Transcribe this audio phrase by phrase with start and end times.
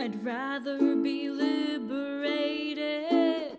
[0.00, 2.78] I'd rather be liberated.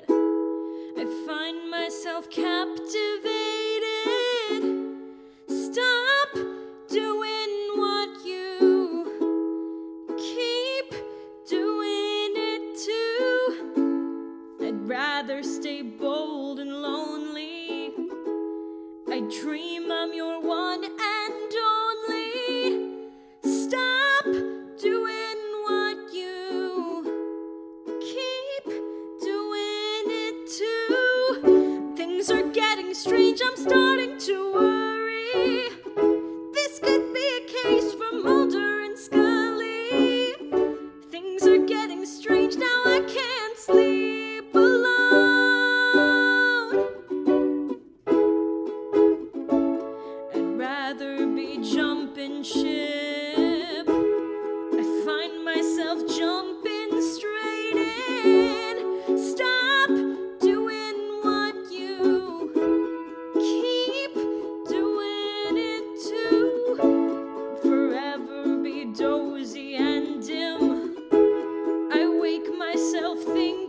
[0.09, 2.81] I find myself captivated.
[5.47, 6.33] Stop
[6.89, 9.05] doing what you
[10.17, 10.95] keep
[11.47, 14.57] doing it too.
[14.65, 17.93] I'd rather stay bold and lonely.
[19.07, 21.50] I dream I'm your one and
[72.73, 73.60] myself think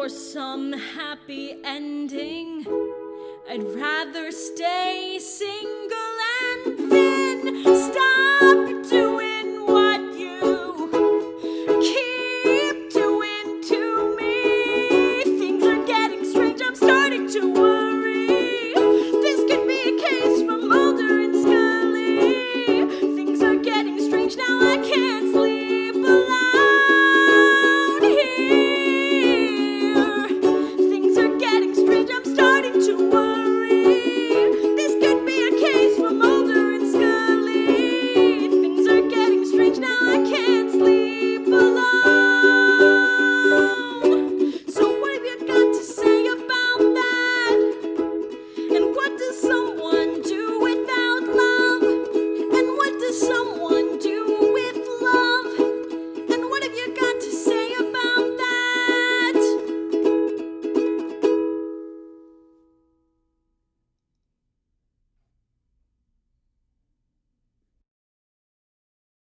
[0.00, 2.64] for some happy ending.
[3.50, 6.09] I'd rather stay single.